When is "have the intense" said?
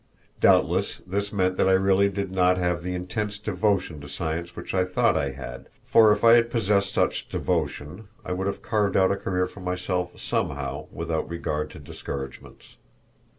2.57-3.37